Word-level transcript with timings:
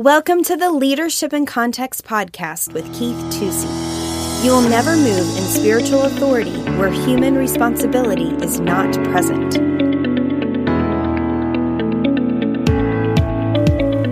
Welcome 0.00 0.44
to 0.44 0.56
the 0.56 0.70
Leadership 0.70 1.34
in 1.34 1.44
Context 1.44 2.06
podcast 2.06 2.72
with 2.72 2.86
Keith 2.94 3.18
Tusey. 3.34 4.42
You 4.42 4.50
will 4.50 4.66
never 4.66 4.96
move 4.96 5.36
in 5.36 5.44
spiritual 5.44 6.04
authority 6.04 6.58
where 6.78 6.90
human 6.90 7.34
responsibility 7.34 8.30
is 8.42 8.60
not 8.60 8.94
present. 9.04 9.58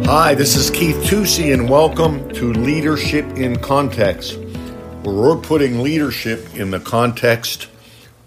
Hi, 0.04 0.34
this 0.34 0.56
is 0.56 0.68
Keith 0.68 0.96
Tusey, 1.04 1.54
and 1.54 1.70
welcome 1.70 2.28
to 2.34 2.52
Leadership 2.52 3.24
in 3.38 3.58
Context, 3.58 4.36
where 5.04 5.14
we're 5.14 5.38
putting 5.38 5.80
leadership 5.80 6.54
in 6.54 6.70
the 6.70 6.80
context 6.80 7.66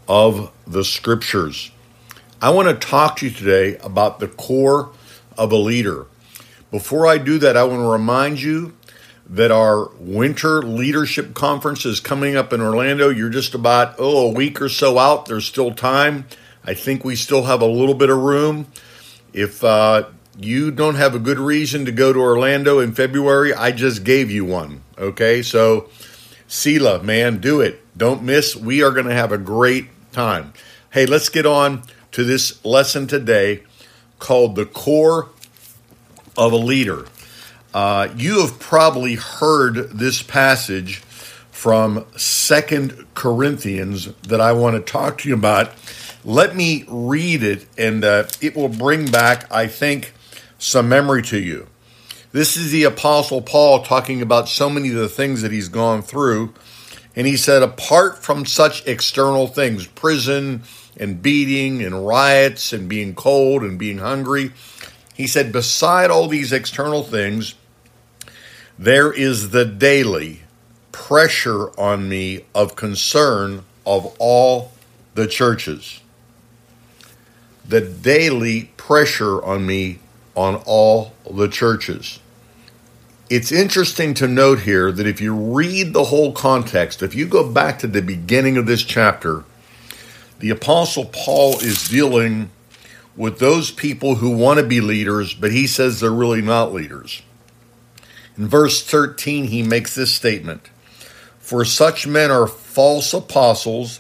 of 0.08 0.52
the 0.66 0.84
scriptures. 0.84 1.70
I 2.42 2.50
want 2.50 2.70
to 2.70 2.88
talk 2.88 3.18
to 3.18 3.28
you 3.28 3.32
today 3.32 3.78
about 3.84 4.20
the 4.20 4.30
core 4.30 4.90
of 5.38 5.52
a 5.52 5.58
leader. 5.58 6.08
Before 6.72 7.06
I 7.06 7.18
do 7.18 7.38
that, 7.40 7.58
I 7.58 7.66
want 7.66 7.82
to 7.82 7.88
remind 7.88 8.42
you 8.42 8.74
that 9.30 9.52
our 9.52 9.90
winter 10.00 10.62
leadership 10.62 11.34
conference 11.34 11.86
is 11.86 12.00
coming 12.00 12.38
up 12.38 12.54
in 12.54 12.62
Orlando. 12.62 13.10
You're 13.10 13.30
just 13.30 13.54
about, 13.54 13.96
oh, 14.00 14.30
a 14.30 14.34
week 14.34 14.62
or 14.62 14.70
so 14.70 14.98
out. 14.98 15.26
There's 15.26 15.46
still 15.46 15.74
time. 15.74 16.26
I 16.64 16.74
think 16.74 17.04
we 17.04 17.16
still 17.16 17.44
have 17.44 17.62
a 17.62 17.66
little 17.66 17.94
bit 17.94 18.10
of 18.10 18.18
room. 18.20 18.68
If 19.34 19.64
uh, 19.64 20.10
you 20.40 20.72
don't 20.72 20.96
have 20.96 21.14
a 21.14 21.20
good 21.20 21.40
reason 21.40 21.86
to 21.86 21.92
go 21.92 22.14
to 22.14 22.20
Orlando 22.20 22.80
in 22.80 22.94
February, 22.94 23.54
I 23.54 23.72
just 23.72 24.04
gave 24.04 24.32
you 24.32 24.46
one. 24.46 24.82
Okay, 24.98 25.42
so 25.42 25.90
Sela, 26.48 27.04
man, 27.04 27.40
do 27.40 27.60
it. 27.60 27.82
Don't 27.98 28.24
miss. 28.24 28.56
We 28.56 28.82
are 28.82 28.92
going 28.92 29.08
to 29.08 29.14
have 29.14 29.32
a 29.32 29.38
great 29.38 29.88
time. 30.12 30.54
Hey, 30.92 31.06
let's 31.06 31.30
get 31.30 31.46
on 31.46 31.84
to 32.12 32.24
this 32.24 32.64
lesson 32.64 33.08
today 33.08 33.64
called 34.20 34.56
The 34.56 34.66
Core 34.66 35.30
of 36.38 36.52
a 36.52 36.58
leader. 36.58 37.06
Uh, 37.74 38.10
you 38.16 38.42
have 38.42 38.60
probably 38.60 39.16
heard 39.16 39.76
this 39.92 40.22
passage 40.22 40.98
from 41.52 42.06
Second 42.18 43.06
Corinthians 43.14 44.14
that 44.24 44.42
I 44.42 44.52
want 44.52 44.76
to 44.76 44.92
talk 44.92 45.20
to 45.20 45.30
you 45.30 45.36
about. 45.36 45.72
Let 46.24 46.56
me 46.56 46.86
read 46.88 47.44
it, 47.44 47.66
and 47.78 48.04
uh, 48.04 48.26
it 48.42 48.56
will 48.56 48.70
bring 48.70 49.10
back, 49.10 49.52
I 49.52 49.68
think, 49.68 50.14
some 50.58 50.90
memory 50.90 51.22
to 51.24 51.40
you. 51.40 51.68
This 52.32 52.56
is 52.56 52.72
the 52.72 52.84
Apostle 52.84 53.42
Paul 53.42 53.84
talking 53.84 54.22
about 54.22 54.48
so 54.48 54.70
many 54.70 54.90
of 54.90 54.96
the 54.96 55.10
things 55.10 55.42
that 55.42 55.52
he's 55.52 55.68
gone 55.68 56.02
through. 56.02 56.54
And 57.16 57.28
he 57.28 57.36
said, 57.36 57.62
apart 57.62 58.24
from 58.24 58.46
such 58.46 58.88
external 58.88 59.48
things, 59.48 59.86
prison 59.86 60.64
and 60.96 61.22
beating 61.22 61.84
and 61.84 62.08
riots 62.08 62.72
and 62.72 62.88
being 62.88 63.16
cold 63.16 63.64
and 63.64 63.78
being 63.78 63.98
hungry, 63.98 64.52
he 65.14 65.28
said, 65.28 65.52
beside 65.52 66.10
all 66.10 66.28
these 66.28 66.52
external 66.52 67.04
things, 67.04 67.56
there 68.78 69.12
is 69.12 69.52
the 69.52 69.66
daily 69.66 70.42
pressure 70.92 71.70
on 71.80 72.10
me 72.10 72.46
of 72.56 72.76
concern 72.76 73.64
of 73.86 74.16
all 74.20 74.72
the 75.16 75.28
churches. 75.28 76.02
The 77.68 77.82
daily 77.82 78.72
pressure 78.78 79.44
on 79.44 79.66
me 79.66 80.00
on 80.36 80.56
all 80.66 81.14
the 81.30 81.48
churches. 81.48 82.20
It's 83.30 83.52
interesting 83.52 84.14
to 84.16 84.28
note 84.28 84.62
here 84.62 84.92
that 84.92 85.08
if 85.08 85.22
you 85.22 85.34
read 85.34 85.94
the 85.94 86.06
whole 86.06 86.34
context, 86.34 87.02
if 87.02 87.16
you 87.16 87.26
go 87.26 87.50
back 87.50 87.80
to 87.80 87.88
the 87.88 88.02
beginning 88.02 88.58
of 88.58 88.66
this 88.66 88.84
chapter, 88.84 89.46
the 90.40 90.50
Apostle 90.50 91.06
Paul 91.06 91.60
is 91.60 91.88
dealing 91.88 92.50
with 93.16 93.40
those 93.40 93.72
people 93.72 94.16
who 94.16 94.30
want 94.32 94.60
to 94.60 94.66
be 94.66 94.82
leaders, 94.82 95.34
but 95.34 95.52
he 95.52 95.68
says 95.68 96.00
they're 96.00 96.12
really 96.12 96.42
not 96.42 96.74
leaders. 96.74 97.22
In 98.38 98.48
verse 98.48 98.84
13, 98.84 99.46
he 99.46 99.64
makes 99.64 99.96
this 99.96 100.14
statement 100.14 100.70
For 101.40 101.66
such 101.66 102.08
men 102.08 102.32
are 102.32 102.48
false 102.48 103.14
apostles, 103.14 104.00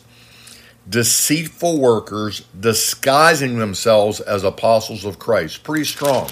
deceitful 0.90 1.80
workers, 1.80 2.46
disguising 2.58 3.60
themselves 3.60 4.20
as 4.22 4.44
apostles 4.44 5.06
of 5.06 5.20
Christ. 5.20 5.64
Pretty 5.64 5.86
strong. 5.86 6.30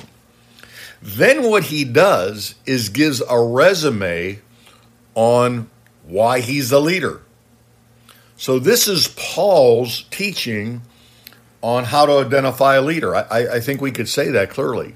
Then 1.02 1.44
what 1.50 1.66
he 1.66 1.84
does 1.84 2.56
is 2.66 2.90
gives 2.90 3.22
a 3.22 3.40
resume 3.40 4.42
on 5.16 5.70
why 6.04 6.40
he's 6.40 6.72
a 6.72 6.80
leader. 6.80 7.22
So 8.36 8.58
this 8.58 8.88
is 8.88 9.10
Paul's 9.18 10.04
teaching 10.12 10.82
on 11.62 11.86
how 11.86 12.06
to 12.06 12.26
identify 12.26 12.76
a 12.76 12.82
leader. 12.82 13.16
I, 13.16 13.56
I 13.56 13.60
think 13.60 13.82
we 13.82 13.92
could 13.92 14.08
say 14.08 14.30
that 14.30 14.50
clearly. 14.50 14.96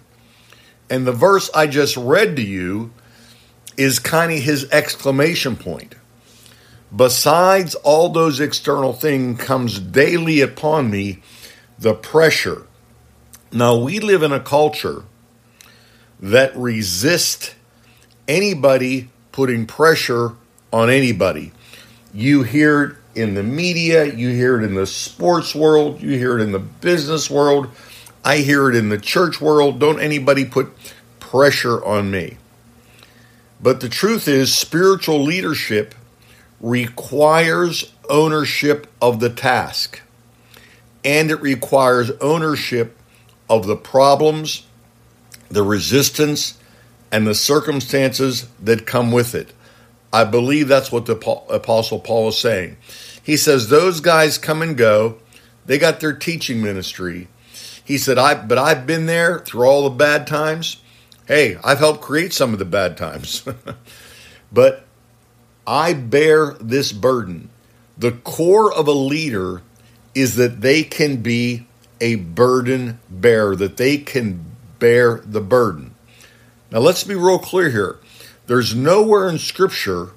And 0.90 1.06
the 1.06 1.12
verse 1.12 1.50
I 1.54 1.68
just 1.68 1.98
read 1.98 2.36
to 2.38 2.42
you 2.42 2.92
is 3.78 4.00
kind 4.00 4.32
of 4.32 4.40
his 4.40 4.70
exclamation 4.72 5.56
point. 5.56 5.96
Besides 6.96 7.76
all 7.76 8.10
those 8.10 8.40
external 8.40 8.94
things 8.94 9.42
comes 9.42 9.80
daily 9.80 10.42
upon 10.42 10.92
me 10.92 11.22
the 11.80 11.96
pressure. 11.96 12.68
Now 13.52 13.78
we 13.78 14.00
live 14.00 14.24
in 14.24 14.32
a 14.32 14.40
culture 14.40 15.04
that 16.20 16.56
resists 16.56 17.56
anybody 18.28 19.10
putting 19.32 19.66
pressure 19.66 20.34
on 20.72 20.90
anybody. 20.90 21.52
You 22.14 22.44
hear 22.44 22.98
in 23.16 23.36
the 23.36 23.44
media, 23.44 24.06
you 24.06 24.30
hear 24.30 24.60
it 24.60 24.64
in 24.64 24.76
the 24.76 24.88
sports 24.88 25.54
world, 25.54 26.02
you 26.02 26.18
hear 26.18 26.38
it 26.38 26.42
in 26.42 26.52
the 26.52 26.60
business 26.60 27.30
world, 27.30 27.70
I 28.24 28.38
hear 28.38 28.70
it 28.70 28.76
in 28.76 28.90
the 28.90 28.98
church 28.98 29.42
world. 29.42 29.80
Don't 29.80 30.00
anybody 30.00 30.46
put 30.46 30.72
pressure 31.20 31.84
on 31.84 32.10
me. 32.10 32.38
But 33.62 33.82
the 33.82 33.90
truth 33.90 34.28
is, 34.28 34.54
spiritual 34.54 35.22
leadership 35.22 35.96
requires 36.60 37.94
ownership 38.10 38.88
of 39.02 39.20
the 39.20 39.30
task, 39.30 40.02
and 41.04 41.30
it 41.32 41.42
requires 41.42 42.12
ownership 42.22 42.98
of 43.50 43.68
the 43.68 43.76
problems, 43.76 44.66
the 45.50 45.64
resistance, 45.64 46.58
and 47.12 47.28
the 47.28 47.36
circumstances 47.36 48.48
that 48.62 48.86
come 48.86 49.12
with 49.12 49.36
it. 49.36 49.54
I 50.14 50.24
believe 50.26 50.68
that's 50.68 50.92
what 50.92 51.08
the 51.08 51.18
Apostle 51.50 52.00
Paul 52.00 52.30
is 52.30 52.38
saying. 52.38 52.78
He 53.24 53.36
says, 53.36 53.68
Those 53.68 54.00
guys 54.00 54.38
come 54.38 54.62
and 54.62 54.78
go. 54.78 55.18
They 55.66 55.80
got 55.80 56.00
their 56.00 56.14
teaching 56.14 56.62
ministry. 56.62 57.28
He 57.84 57.98
said, 57.98 58.20
I 58.20 58.36
but 58.36 58.60
I've 58.60 58.86
been 58.86 59.08
there 59.08 59.40
through 59.40 59.66
all 59.66 59.84
the 59.84 59.90
bad 59.90 60.28
times. 60.28 60.78
Hey, 61.28 61.58
I've 61.64 61.80
helped 61.80 62.02
create 62.02 62.32
some 62.32 62.54
of 62.54 62.60
the 62.60 62.66
bad 62.66 62.96
times. 62.96 63.44
but 64.52 64.86
I 65.66 65.94
bear 65.94 66.54
this 66.60 66.92
burden. 66.92 67.50
The 67.98 68.12
core 68.12 68.72
of 68.72 68.88
a 68.88 68.92
leader 68.92 69.62
is 70.14 70.36
that 70.36 70.62
they 70.62 70.84
can 70.84 71.18
be 71.18 71.66
a 72.00 72.16
burden 72.16 73.00
bearer, 73.10 73.56
that 73.56 73.78
they 73.78 73.98
can 73.98 74.46
bear 74.80 75.22
the 75.26 75.42
burden. 75.42 75.96
Now, 76.72 76.80
let's 76.80 77.04
be 77.04 77.16
real 77.16 77.40
clear 77.40 77.70
here. 77.70 78.00
There's 78.48 78.76
nowhere 78.76 79.30
in 79.30 79.38
Scripture 79.38 80.10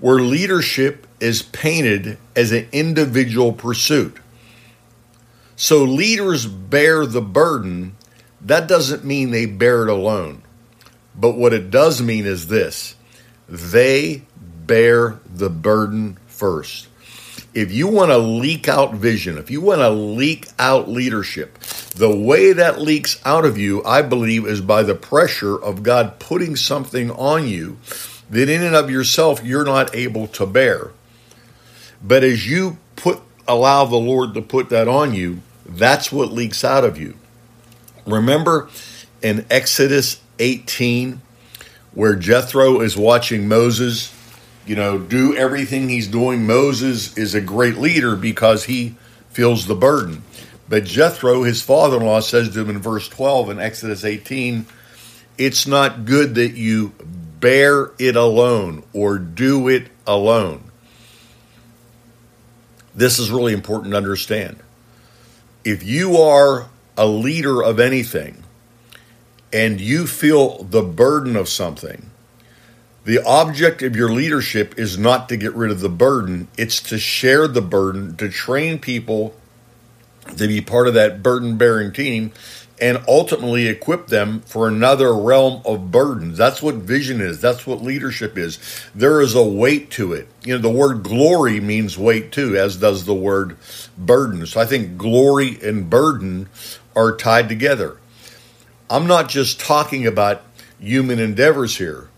where 0.00 0.20
leadership 0.20 1.06
is 1.20 1.42
painted 1.42 2.18
as 2.34 2.52
an 2.52 2.68
individual 2.72 3.52
pursuit. 3.52 4.18
So 5.56 5.84
leaders 5.84 6.46
bear 6.46 7.06
the 7.06 7.22
burden. 7.22 7.96
That 8.40 8.66
doesn't 8.66 9.04
mean 9.04 9.30
they 9.30 9.46
bear 9.46 9.84
it 9.84 9.88
alone. 9.88 10.42
But 11.14 11.36
what 11.36 11.52
it 11.52 11.70
does 11.70 12.02
mean 12.02 12.26
is 12.26 12.48
this 12.48 12.96
they 13.48 14.22
bear 14.36 15.20
the 15.24 15.50
burden 15.50 16.18
first. 16.26 16.88
If 17.52 17.70
you 17.70 17.86
want 17.86 18.10
to 18.10 18.18
leak 18.18 18.68
out 18.68 18.94
vision, 18.94 19.38
if 19.38 19.50
you 19.50 19.60
want 19.60 19.80
to 19.80 19.90
leak 19.90 20.48
out 20.58 20.88
leadership, 20.88 21.58
the 21.94 22.14
way 22.14 22.52
that 22.52 22.80
leaks 22.80 23.20
out 23.24 23.44
of 23.44 23.56
you, 23.56 23.82
I 23.84 24.02
believe, 24.02 24.46
is 24.46 24.60
by 24.60 24.82
the 24.82 24.94
pressure 24.94 25.56
of 25.56 25.82
God 25.82 26.18
putting 26.18 26.56
something 26.56 27.10
on 27.12 27.46
you 27.46 27.78
that 28.30 28.48
in 28.48 28.62
and 28.62 28.74
of 28.74 28.90
yourself 28.90 29.44
you're 29.44 29.64
not 29.64 29.94
able 29.94 30.26
to 30.28 30.46
bear. 30.46 30.90
But 32.02 32.24
as 32.24 32.48
you 32.48 32.78
put 32.96 33.20
allow 33.46 33.84
the 33.84 33.96
Lord 33.96 34.34
to 34.34 34.42
put 34.42 34.70
that 34.70 34.88
on 34.88 35.14
you, 35.14 35.40
that's 35.66 36.10
what 36.10 36.32
leaks 36.32 36.64
out 36.64 36.84
of 36.84 36.98
you. 36.98 37.14
Remember 38.06 38.68
in 39.22 39.46
Exodus 39.50 40.20
18 40.38 41.20
where 41.92 42.16
Jethro 42.16 42.80
is 42.80 42.96
watching 42.96 43.46
Moses, 43.46 44.12
you 44.66 44.74
know, 44.74 44.98
do 44.98 45.36
everything 45.36 45.88
he's 45.88 46.08
doing. 46.08 46.46
Moses 46.46 47.16
is 47.16 47.34
a 47.34 47.40
great 47.40 47.76
leader 47.76 48.16
because 48.16 48.64
he 48.64 48.96
feels 49.30 49.66
the 49.66 49.74
burden. 49.74 50.22
But 50.68 50.84
Jethro, 50.84 51.42
his 51.42 51.62
father 51.62 51.98
in 51.98 52.06
law, 52.06 52.20
says 52.20 52.50
to 52.50 52.60
him 52.60 52.70
in 52.70 52.78
verse 52.78 53.08
12 53.08 53.50
in 53.50 53.58
Exodus 53.60 54.04
18, 54.04 54.66
It's 55.36 55.66
not 55.66 56.04
good 56.04 56.34
that 56.36 56.54
you 56.54 56.92
bear 57.40 57.92
it 57.98 58.16
alone 58.16 58.82
or 58.92 59.18
do 59.18 59.68
it 59.68 59.88
alone. 60.06 60.70
This 62.94 63.18
is 63.18 63.30
really 63.30 63.52
important 63.52 63.92
to 63.92 63.98
understand. 63.98 64.56
If 65.64 65.82
you 65.82 66.16
are 66.16 66.68
a 66.96 67.06
leader 67.06 67.62
of 67.62 67.80
anything 67.80 68.44
and 69.52 69.80
you 69.80 70.06
feel 70.06 70.62
the 70.62 70.82
burden 70.82 71.36
of 71.36 71.48
something, 71.48 72.10
the 73.04 73.22
object 73.26 73.82
of 73.82 73.94
your 73.94 74.10
leadership 74.10 74.78
is 74.78 74.96
not 74.96 75.28
to 75.28 75.36
get 75.36 75.54
rid 75.54 75.70
of 75.70 75.80
the 75.80 75.90
burden, 75.90 76.48
it's 76.56 76.80
to 76.84 76.98
share 76.98 77.46
the 77.46 77.60
burden, 77.60 78.16
to 78.16 78.30
train 78.30 78.78
people 78.78 79.34
to 80.36 80.48
be 80.48 80.60
part 80.60 80.88
of 80.88 80.94
that 80.94 81.22
burden 81.22 81.56
bearing 81.56 81.92
team 81.92 82.32
and 82.80 83.02
ultimately 83.06 83.68
equip 83.68 84.08
them 84.08 84.40
for 84.40 84.66
another 84.66 85.14
realm 85.14 85.62
of 85.64 85.90
burdens. 85.90 86.36
That's 86.36 86.60
what 86.60 86.74
vision 86.76 87.20
is. 87.20 87.40
That's 87.40 87.66
what 87.66 87.82
leadership 87.82 88.36
is. 88.36 88.58
There 88.94 89.20
is 89.20 89.34
a 89.34 89.44
weight 89.44 89.90
to 89.92 90.12
it. 90.12 90.28
You 90.44 90.54
know, 90.54 90.60
the 90.60 90.70
word 90.70 91.02
glory 91.02 91.60
means 91.60 91.96
weight 91.96 92.32
too, 92.32 92.56
as 92.56 92.76
does 92.76 93.04
the 93.04 93.14
word 93.14 93.56
burden. 93.96 94.44
So 94.46 94.60
I 94.60 94.66
think 94.66 94.98
glory 94.98 95.58
and 95.62 95.88
burden 95.88 96.48
are 96.96 97.16
tied 97.16 97.48
together. 97.48 97.98
I'm 98.90 99.06
not 99.06 99.28
just 99.28 99.60
talking 99.60 100.06
about 100.06 100.42
human 100.78 101.18
endeavors 101.18 101.76
here, 101.76 102.08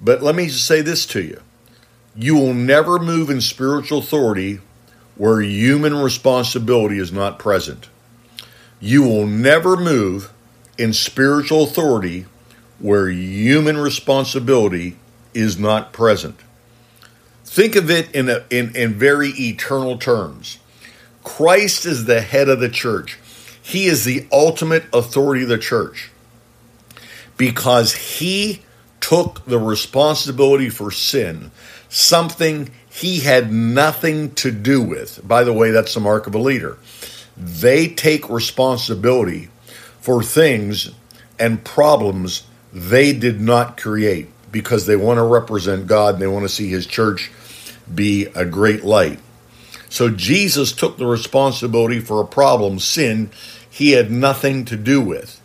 but 0.00 0.22
let 0.22 0.34
me 0.34 0.46
just 0.46 0.66
say 0.66 0.80
this 0.80 1.06
to 1.06 1.22
you. 1.22 1.42
You 2.14 2.36
will 2.36 2.54
never 2.54 2.98
move 2.98 3.30
in 3.30 3.40
spiritual 3.40 3.98
authority 3.98 4.60
where 5.18 5.42
human 5.42 5.94
responsibility 5.96 6.98
is 6.98 7.12
not 7.12 7.38
present. 7.38 7.88
You 8.80 9.02
will 9.02 9.26
never 9.26 9.76
move 9.76 10.32
in 10.78 10.92
spiritual 10.92 11.64
authority 11.64 12.24
where 12.78 13.08
human 13.08 13.76
responsibility 13.76 14.96
is 15.34 15.58
not 15.58 15.92
present. 15.92 16.38
Think 17.44 17.76
of 17.76 17.90
it 17.90 18.14
in, 18.14 18.28
a, 18.28 18.44
in, 18.50 18.74
in 18.76 18.94
very 18.94 19.30
eternal 19.30 19.98
terms. 19.98 20.58
Christ 21.24 21.84
is 21.84 22.04
the 22.04 22.20
head 22.20 22.48
of 22.48 22.60
the 22.60 22.68
church. 22.68 23.18
He 23.60 23.86
is 23.86 24.04
the 24.04 24.26
ultimate 24.32 24.84
authority 24.92 25.42
of 25.42 25.48
the 25.48 25.58
church 25.58 26.10
because 27.36 27.94
he 27.94 28.62
took 29.00 29.44
the 29.46 29.58
responsibility 29.58 30.68
for 30.68 30.90
sin, 30.90 31.50
something 31.88 32.70
he 32.98 33.20
had 33.20 33.52
nothing 33.52 34.34
to 34.34 34.50
do 34.50 34.82
with. 34.82 35.20
By 35.26 35.44
the 35.44 35.52
way, 35.52 35.70
that's 35.70 35.94
the 35.94 36.00
mark 36.00 36.26
of 36.26 36.34
a 36.34 36.38
leader. 36.38 36.78
They 37.36 37.86
take 37.86 38.28
responsibility 38.28 39.50
for 40.00 40.20
things 40.20 40.90
and 41.38 41.62
problems 41.64 42.44
they 42.72 43.12
did 43.12 43.40
not 43.40 43.80
create 43.80 44.26
because 44.50 44.86
they 44.86 44.96
want 44.96 45.18
to 45.18 45.22
represent 45.22 45.86
God 45.86 46.14
and 46.14 46.22
they 46.22 46.26
want 46.26 46.44
to 46.44 46.48
see 46.48 46.68
his 46.68 46.86
church 46.86 47.30
be 47.94 48.26
a 48.34 48.44
great 48.44 48.82
light. 48.82 49.20
So 49.88 50.10
Jesus 50.10 50.72
took 50.72 50.98
the 50.98 51.06
responsibility 51.06 52.00
for 52.00 52.20
a 52.20 52.26
problem, 52.26 52.80
sin, 52.80 53.30
he 53.70 53.92
had 53.92 54.10
nothing 54.10 54.64
to 54.64 54.76
do 54.76 55.00
with. 55.00 55.40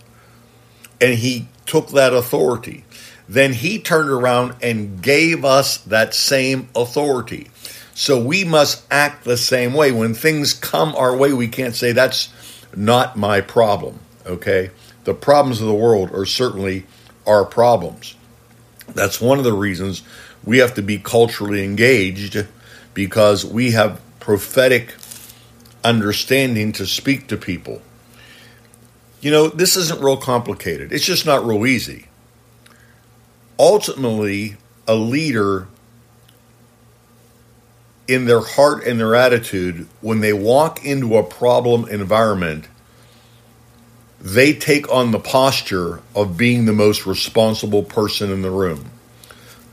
And 0.99 1.19
he 1.19 1.49
took 1.67 1.89
that 1.89 2.13
authority. 2.13 2.82
Then 3.27 3.53
he 3.53 3.79
turned 3.79 4.09
around 4.09 4.55
and 4.61 5.01
gave 5.01 5.45
us 5.45 5.77
that 5.77 6.13
same 6.13 6.69
authority. 6.75 7.49
So 7.95 8.21
we 8.21 8.43
must 8.43 8.83
act 8.91 9.23
the 9.23 9.37
same 9.37 9.73
way. 9.73 9.91
When 9.91 10.13
things 10.13 10.53
come 10.53 10.95
our 10.95 11.15
way, 11.15 11.31
we 11.31 11.47
can't 11.47 11.75
say, 11.75 11.91
that's 11.91 12.33
not 12.75 13.17
my 13.17 13.41
problem. 13.41 13.99
Okay? 14.25 14.71
The 15.03 15.13
problems 15.13 15.61
of 15.61 15.67
the 15.67 15.73
world 15.73 16.11
are 16.13 16.25
certainly 16.25 16.85
our 17.25 17.45
problems. 17.45 18.15
That's 18.89 19.21
one 19.21 19.37
of 19.37 19.43
the 19.43 19.53
reasons 19.53 20.01
we 20.43 20.57
have 20.57 20.73
to 20.75 20.81
be 20.81 20.97
culturally 20.97 21.63
engaged 21.63 22.45
because 22.93 23.45
we 23.45 23.71
have 23.71 24.01
prophetic 24.19 24.95
understanding 25.83 26.71
to 26.73 26.85
speak 26.85 27.27
to 27.27 27.37
people. 27.37 27.81
You 29.21 29.31
know, 29.31 29.47
this 29.47 29.77
isn't 29.77 30.01
real 30.01 30.17
complicated. 30.17 30.91
It's 30.91 31.05
just 31.05 31.25
not 31.25 31.45
real 31.45 31.65
easy. 31.65 32.07
Ultimately, 33.59 34.57
a 34.87 34.95
leader 34.95 35.67
in 38.07 38.25
their 38.25 38.41
heart 38.41 38.85
and 38.85 38.99
their 38.99 39.15
attitude, 39.15 39.87
when 40.01 40.19
they 40.19 40.33
walk 40.33 40.83
into 40.83 41.15
a 41.17 41.23
problem 41.23 41.87
environment, 41.87 42.67
they 44.19 44.53
take 44.53 44.89
on 44.91 45.11
the 45.11 45.19
posture 45.19 46.01
of 46.15 46.37
being 46.37 46.65
the 46.65 46.73
most 46.73 47.05
responsible 47.05 47.83
person 47.83 48.31
in 48.31 48.41
the 48.41 48.51
room. 48.51 48.89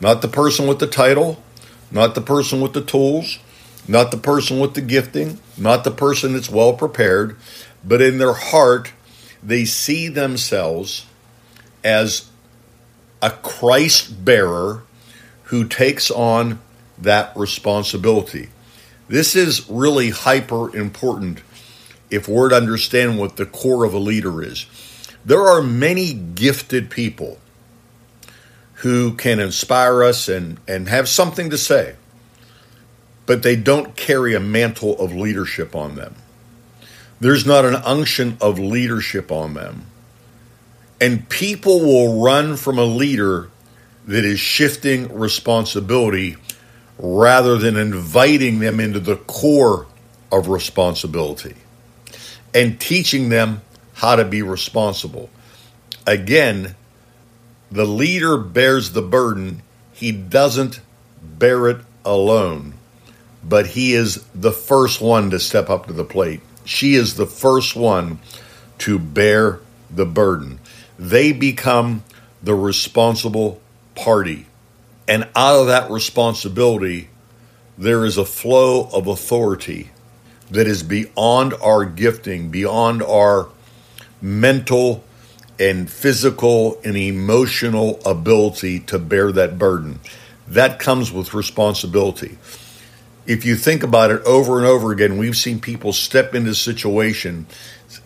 Not 0.00 0.22
the 0.22 0.28
person 0.28 0.66
with 0.66 0.78
the 0.78 0.86
title, 0.86 1.42
not 1.90 2.14
the 2.14 2.20
person 2.20 2.60
with 2.60 2.72
the 2.72 2.82
tools, 2.82 3.38
not 3.86 4.10
the 4.10 4.16
person 4.16 4.60
with 4.60 4.74
the 4.74 4.80
gifting, 4.80 5.38
not 5.56 5.84
the 5.84 5.90
person 5.90 6.32
that's 6.32 6.50
well 6.50 6.72
prepared, 6.72 7.36
but 7.84 8.00
in 8.00 8.18
their 8.18 8.32
heart, 8.32 8.92
they 9.42 9.64
see 9.64 10.08
themselves 10.08 11.06
as 11.82 12.29
a 13.22 13.30
Christ 13.30 14.24
bearer 14.24 14.82
who 15.44 15.66
takes 15.66 16.10
on 16.10 16.60
that 16.98 17.36
responsibility. 17.36 18.48
This 19.08 19.34
is 19.34 19.68
really 19.68 20.10
hyper 20.10 20.74
important 20.76 21.42
if 22.10 22.28
we're 22.28 22.50
to 22.50 22.56
understand 22.56 23.18
what 23.18 23.36
the 23.36 23.46
core 23.46 23.84
of 23.84 23.94
a 23.94 23.98
leader 23.98 24.42
is. 24.42 24.66
There 25.24 25.42
are 25.42 25.62
many 25.62 26.12
gifted 26.12 26.90
people 26.90 27.38
who 28.74 29.14
can 29.14 29.40
inspire 29.40 30.02
us 30.02 30.28
and, 30.28 30.58
and 30.66 30.88
have 30.88 31.08
something 31.08 31.50
to 31.50 31.58
say, 31.58 31.96
but 33.26 33.42
they 33.42 33.56
don't 33.56 33.96
carry 33.96 34.34
a 34.34 34.40
mantle 34.40 34.98
of 34.98 35.14
leadership 35.14 35.76
on 35.76 35.96
them. 35.96 36.14
There's 37.20 37.44
not 37.44 37.66
an 37.66 37.74
unction 37.74 38.38
of 38.40 38.58
leadership 38.58 39.30
on 39.30 39.54
them. 39.54 39.86
And 41.00 41.28
people 41.28 41.80
will 41.80 42.22
run 42.22 42.56
from 42.56 42.78
a 42.78 42.84
leader 42.84 43.50
that 44.06 44.24
is 44.24 44.40
shifting 44.40 45.12
responsibility 45.14 46.36
rather 46.98 47.56
than 47.56 47.76
inviting 47.76 48.58
them 48.58 48.80
into 48.80 49.00
the 49.00 49.16
core 49.16 49.86
of 50.30 50.48
responsibility 50.48 51.54
and 52.54 52.78
teaching 52.80 53.28
them 53.28 53.62
how 53.94 54.16
to 54.16 54.24
be 54.24 54.42
responsible. 54.42 55.30
Again, 56.06 56.74
the 57.70 57.84
leader 57.84 58.36
bears 58.36 58.92
the 58.92 59.02
burden, 59.02 59.62
he 59.92 60.12
doesn't 60.12 60.80
bear 61.22 61.68
it 61.68 61.78
alone, 62.04 62.74
but 63.44 63.68
he 63.68 63.94
is 63.94 64.24
the 64.34 64.52
first 64.52 65.00
one 65.00 65.30
to 65.30 65.38
step 65.38 65.70
up 65.70 65.86
to 65.86 65.92
the 65.92 66.04
plate. 66.04 66.40
She 66.64 66.94
is 66.94 67.14
the 67.14 67.26
first 67.26 67.76
one 67.76 68.18
to 68.78 68.98
bear 68.98 69.60
the 69.90 70.06
burden. 70.06 70.58
They 71.00 71.32
become 71.32 72.04
the 72.42 72.54
responsible 72.54 73.58
party. 73.94 74.46
And 75.08 75.26
out 75.34 75.60
of 75.62 75.66
that 75.68 75.90
responsibility, 75.90 77.08
there 77.78 78.04
is 78.04 78.18
a 78.18 78.26
flow 78.26 78.86
of 78.92 79.06
authority 79.06 79.92
that 80.50 80.66
is 80.66 80.82
beyond 80.82 81.54
our 81.54 81.86
gifting, 81.86 82.50
beyond 82.50 83.02
our 83.02 83.48
mental 84.20 85.02
and 85.58 85.90
physical 85.90 86.78
and 86.84 86.98
emotional 86.98 87.98
ability 88.04 88.80
to 88.80 88.98
bear 88.98 89.32
that 89.32 89.58
burden. 89.58 90.00
That 90.46 90.78
comes 90.78 91.10
with 91.10 91.32
responsibility. 91.32 92.36
If 93.26 93.46
you 93.46 93.56
think 93.56 93.82
about 93.82 94.10
it 94.10 94.22
over 94.24 94.58
and 94.58 94.66
over 94.66 94.92
again, 94.92 95.16
we've 95.16 95.36
seen 95.36 95.60
people 95.60 95.94
step 95.94 96.34
into 96.34 96.54
situation, 96.54 97.46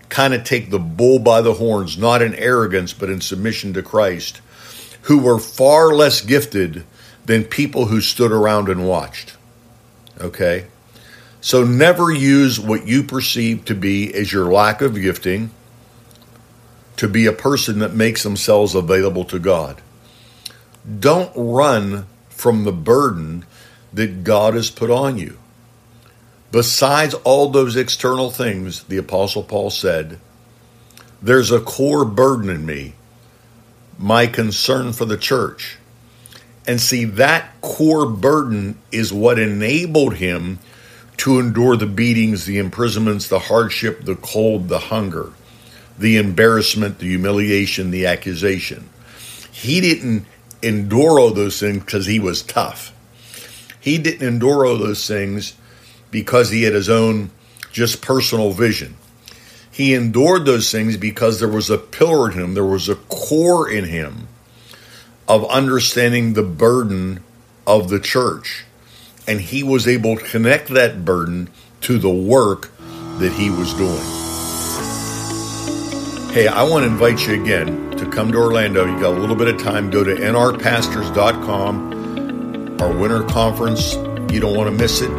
kind 0.08 0.34
of 0.34 0.44
take 0.44 0.70
the 0.70 0.78
bull 0.78 1.18
by 1.18 1.40
the 1.40 1.54
horns, 1.54 1.98
not 1.98 2.22
in 2.22 2.34
arrogance, 2.34 2.92
but 2.92 3.10
in 3.10 3.20
submission 3.20 3.72
to 3.74 3.82
Christ, 3.82 4.40
who 5.02 5.18
were 5.18 5.38
far 5.38 5.94
less 5.94 6.20
gifted 6.20 6.84
than 7.24 7.44
people 7.44 7.86
who 7.86 8.00
stood 8.00 8.32
around 8.32 8.68
and 8.68 8.86
watched. 8.86 9.36
Okay? 10.20 10.66
So 11.40 11.64
never 11.64 12.10
use 12.10 12.58
what 12.58 12.86
you 12.86 13.02
perceive 13.02 13.64
to 13.66 13.74
be 13.74 14.14
as 14.14 14.32
your 14.32 14.50
lack 14.50 14.80
of 14.80 14.94
gifting 14.94 15.50
to 16.96 17.08
be 17.08 17.26
a 17.26 17.32
person 17.32 17.80
that 17.80 17.94
makes 17.94 18.22
themselves 18.22 18.74
available 18.74 19.24
to 19.24 19.38
God. 19.38 19.80
Don't 21.00 21.32
run 21.34 22.06
from 22.28 22.64
the 22.64 22.72
burden 22.72 23.44
that 23.92 24.24
God 24.24 24.54
has 24.54 24.70
put 24.70 24.90
on 24.90 25.18
you. 25.18 25.38
Besides 26.54 27.14
all 27.24 27.48
those 27.48 27.74
external 27.74 28.30
things, 28.30 28.84
the 28.84 28.96
Apostle 28.96 29.42
Paul 29.42 29.70
said, 29.70 30.20
there's 31.20 31.50
a 31.50 31.58
core 31.58 32.04
burden 32.04 32.48
in 32.48 32.64
me, 32.64 32.94
my 33.98 34.28
concern 34.28 34.92
for 34.92 35.04
the 35.04 35.16
church. 35.16 35.78
And 36.64 36.80
see, 36.80 37.06
that 37.06 37.60
core 37.60 38.08
burden 38.08 38.78
is 38.92 39.12
what 39.12 39.40
enabled 39.40 40.14
him 40.14 40.60
to 41.16 41.40
endure 41.40 41.74
the 41.76 41.86
beatings, 41.86 42.44
the 42.44 42.58
imprisonments, 42.58 43.26
the 43.26 43.40
hardship, 43.40 44.04
the 44.04 44.14
cold, 44.14 44.68
the 44.68 44.78
hunger, 44.78 45.32
the 45.98 46.18
embarrassment, 46.18 47.00
the 47.00 47.08
humiliation, 47.08 47.90
the 47.90 48.06
accusation. 48.06 48.88
He 49.50 49.80
didn't 49.80 50.24
endure 50.62 51.18
all 51.18 51.32
those 51.32 51.58
things 51.58 51.80
because 51.84 52.06
he 52.06 52.20
was 52.20 52.42
tough. 52.44 52.92
He 53.80 53.98
didn't 53.98 54.28
endure 54.28 54.64
all 54.64 54.78
those 54.78 55.04
things 55.08 55.54
because 56.14 56.48
he 56.50 56.62
had 56.62 56.72
his 56.72 56.88
own 56.88 57.30
just 57.72 58.00
personal 58.00 58.52
vision. 58.52 58.96
He 59.68 59.94
endured 59.94 60.46
those 60.46 60.70
things 60.70 60.96
because 60.96 61.40
there 61.40 61.48
was 61.48 61.70
a 61.70 61.76
pillar 61.76 62.30
in 62.30 62.38
him, 62.38 62.54
there 62.54 62.64
was 62.64 62.88
a 62.88 62.94
core 62.94 63.68
in 63.68 63.86
him 63.86 64.28
of 65.26 65.44
understanding 65.46 66.34
the 66.34 66.44
burden 66.44 67.24
of 67.66 67.88
the 67.88 67.98
church. 67.98 68.64
And 69.26 69.40
he 69.40 69.64
was 69.64 69.88
able 69.88 70.16
to 70.16 70.22
connect 70.22 70.68
that 70.68 71.04
burden 71.04 71.50
to 71.80 71.98
the 71.98 72.10
work 72.10 72.70
that 73.18 73.32
he 73.32 73.50
was 73.50 73.74
doing. 73.74 73.98
Hey, 76.32 76.46
I 76.46 76.62
want 76.62 76.84
to 76.84 76.90
invite 76.90 77.26
you 77.26 77.42
again 77.42 77.90
to 77.96 78.08
come 78.08 78.30
to 78.30 78.38
Orlando. 78.38 78.86
You 78.86 79.00
got 79.00 79.16
a 79.16 79.18
little 79.18 79.34
bit 79.34 79.48
of 79.48 79.60
time, 79.60 79.90
go 79.90 80.04
to 80.04 80.14
nrpastors.com, 80.14 82.80
our 82.80 82.96
winter 82.96 83.24
conference. 83.24 83.94
You 84.32 84.38
don't 84.38 84.56
want 84.56 84.70
to 84.70 84.76
miss 84.76 85.00
it. 85.00 85.10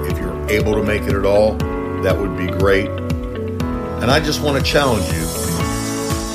Able 0.47 0.75
to 0.75 0.83
make 0.83 1.01
it 1.01 1.15
at 1.15 1.25
all, 1.25 1.53
that 2.03 2.15
would 2.15 2.37
be 2.37 2.45
great. 2.45 2.87
And 2.87 4.11
I 4.11 4.19
just 4.19 4.43
want 4.43 4.63
to 4.63 4.63
challenge 4.63 5.05
you 5.07 5.25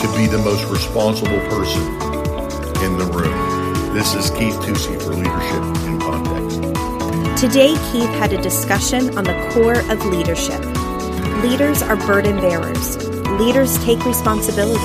to 0.02 0.17
be 0.17 0.26
the 0.26 0.43
most 0.45 0.69
responsible 0.69 1.38
person 1.49 1.81
in 2.83 2.99
the 2.99 3.09
room. 3.14 3.95
This 3.95 4.14
is 4.14 4.31
Keith 4.31 4.57
Tusey 4.62 5.00
for 5.00 5.14
Leadership 5.14 5.62
in 5.87 6.00
Context. 6.00 7.40
Today, 7.40 7.75
Keith 7.93 8.11
had 8.19 8.33
a 8.33 8.43
discussion 8.43 9.17
on 9.17 9.23
the 9.23 9.50
core 9.52 9.79
of 9.88 10.05
leadership. 10.07 10.61
Leaders 11.45 11.81
are 11.81 11.97
burden 11.97 12.40
bearers. 12.40 12.97
Leaders 13.38 13.79
take 13.85 14.05
responsibility. 14.05 14.81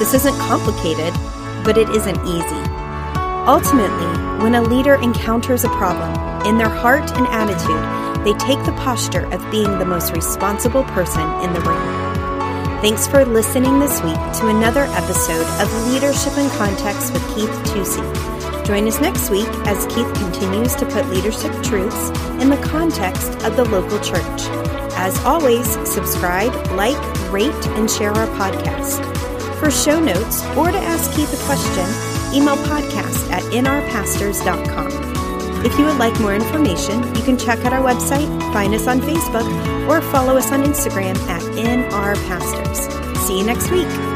This 0.00 0.12
isn't 0.12 0.36
complicated, 0.38 1.14
but 1.64 1.78
it 1.78 1.88
isn't 1.90 2.18
easy. 2.26 2.62
Ultimately, 3.46 4.42
when 4.42 4.56
a 4.56 4.62
leader 4.62 4.96
encounters 4.96 5.62
a 5.62 5.68
problem, 5.68 6.10
in 6.46 6.58
their 6.58 6.68
heart 6.68 7.12
and 7.12 7.26
attitude, 7.28 7.99
they 8.24 8.32
take 8.34 8.62
the 8.64 8.72
posture 8.72 9.26
of 9.32 9.50
being 9.50 9.78
the 9.78 9.84
most 9.84 10.12
responsible 10.12 10.84
person 10.84 11.22
in 11.42 11.52
the 11.52 11.60
room. 11.60 12.20
Thanks 12.80 13.06
for 13.06 13.24
listening 13.24 13.78
this 13.78 14.02
week 14.02 14.20
to 14.40 14.48
another 14.48 14.84
episode 14.84 15.46
of 15.60 15.88
Leadership 15.92 16.36
in 16.38 16.48
Context 16.50 17.12
with 17.12 17.22
Keith 17.34 17.50
Tusey. 17.68 18.66
Join 18.66 18.86
us 18.86 19.00
next 19.00 19.30
week 19.30 19.48
as 19.66 19.86
Keith 19.86 20.12
continues 20.14 20.74
to 20.76 20.86
put 20.86 21.06
leadership 21.08 21.52
truths 21.62 22.10
in 22.40 22.48
the 22.48 22.60
context 22.70 23.32
of 23.42 23.56
the 23.56 23.64
local 23.64 23.98
church. 24.00 24.40
As 24.96 25.18
always, 25.24 25.66
subscribe, 25.88 26.54
like, 26.72 26.96
rate, 27.30 27.66
and 27.76 27.90
share 27.90 28.12
our 28.12 28.28
podcast. 28.38 29.04
For 29.58 29.70
show 29.70 30.00
notes 30.00 30.44
or 30.56 30.70
to 30.70 30.78
ask 30.78 31.14
Keith 31.14 31.32
a 31.32 31.44
question, 31.44 31.86
email 32.34 32.56
podcast 32.64 33.30
at 33.30 33.42
nrpastors.com. 33.52 35.19
If 35.64 35.78
you 35.78 35.84
would 35.84 35.98
like 35.98 36.18
more 36.20 36.34
information, 36.34 37.02
you 37.14 37.22
can 37.22 37.36
check 37.36 37.64
out 37.64 37.72
our 37.72 37.82
website, 37.82 38.28
find 38.52 38.74
us 38.74 38.86
on 38.86 39.00
Facebook, 39.00 39.46
or 39.88 40.00
follow 40.00 40.36
us 40.36 40.50
on 40.52 40.62
Instagram 40.62 41.16
at 41.28 41.42
nrpastors. 41.42 43.16
See 43.18 43.38
you 43.38 43.44
next 43.44 43.70
week. 43.70 44.09